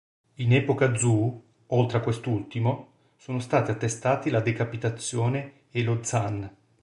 In 0.37 0.51
epoca 0.51 0.95
Zhou, 0.97 1.39
oltre 1.67 1.99
a 1.99 2.01
quest'ultimo, 2.01 2.91
sono 3.17 3.37
attestati 3.37 4.31
la 4.31 4.41
decapitazione 4.41 5.65
e 5.69 5.83
lo 5.83 5.99
"zhan". 6.01 6.51